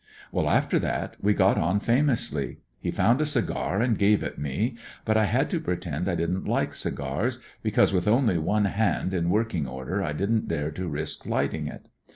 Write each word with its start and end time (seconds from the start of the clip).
"Well, 0.31 0.49
after 0.49 0.79
that 0.79 1.15
we 1.21 1.35
got 1.35 1.59
on 1.59 1.79
famously. 1.79 2.57
He 2.79 2.89
found 2.89 3.21
a 3.21 3.23
cigar, 3.27 3.79
and 3.83 3.99
gave 3.99 4.23
it 4.23 4.39
me; 4.39 4.75
but 5.05 5.15
I 5.15 5.25
had 5.25 5.47
to 5.51 5.59
pretend 5.59 6.09
I 6.09 6.15
didn't 6.15 6.47
like 6.47 6.73
cigars, 6.73 7.37
because 7.61 7.93
with 7.93 8.07
only 8.07 8.39
one 8.39 8.65
hand 8.65 9.13
in 9.13 9.29
working 9.29 9.67
order 9.67 10.01
I 10.03 10.13
didn't 10.13 10.47
dare 10.47 10.71
to 10.71 10.87
risk 10.87 11.27
lighting 11.27 11.67
it. 11.67 11.87